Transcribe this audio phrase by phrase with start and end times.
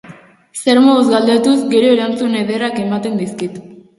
[0.61, 3.63] Zer moduz galdetuz gero erantzun ederrak ematen dizkit.